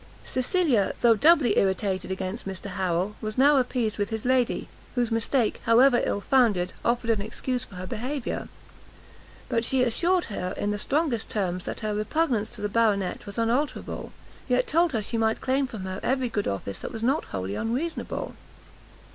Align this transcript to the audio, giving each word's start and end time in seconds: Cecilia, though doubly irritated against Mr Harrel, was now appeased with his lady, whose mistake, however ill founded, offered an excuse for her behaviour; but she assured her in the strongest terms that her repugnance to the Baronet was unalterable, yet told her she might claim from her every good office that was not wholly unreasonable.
Cecilia, 0.23 0.93
though 1.01 1.13
doubly 1.15 1.59
irritated 1.59 2.09
against 2.09 2.47
Mr 2.47 2.71
Harrel, 2.71 3.15
was 3.21 3.37
now 3.37 3.57
appeased 3.57 3.99
with 3.99 4.09
his 4.09 4.25
lady, 4.25 4.67
whose 4.95 5.11
mistake, 5.11 5.61
however 5.65 6.01
ill 6.03 6.21
founded, 6.21 6.73
offered 6.83 7.11
an 7.11 7.21
excuse 7.21 7.65
for 7.65 7.75
her 7.75 7.85
behaviour; 7.85 8.47
but 9.47 9.63
she 9.63 9.83
assured 9.83 10.23
her 10.23 10.55
in 10.57 10.71
the 10.71 10.79
strongest 10.79 11.29
terms 11.29 11.65
that 11.65 11.81
her 11.81 11.93
repugnance 11.93 12.49
to 12.55 12.61
the 12.61 12.67
Baronet 12.67 13.27
was 13.27 13.37
unalterable, 13.37 14.11
yet 14.47 14.65
told 14.65 14.91
her 14.91 15.03
she 15.03 15.19
might 15.19 15.39
claim 15.39 15.67
from 15.67 15.81
her 15.83 15.99
every 16.01 16.29
good 16.29 16.47
office 16.47 16.79
that 16.79 16.91
was 16.91 17.03
not 17.03 17.25
wholly 17.25 17.53
unreasonable. 17.53 18.33